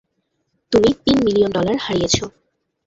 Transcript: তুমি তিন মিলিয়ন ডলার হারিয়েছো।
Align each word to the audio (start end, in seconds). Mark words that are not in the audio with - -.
তুমি 0.71 0.89
তিন 1.03 1.17
মিলিয়ন 1.25 1.51
ডলার 1.51 1.77
হারিয়েছো। 1.81 2.25